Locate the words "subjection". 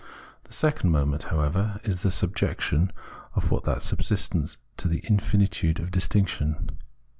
2.09-2.91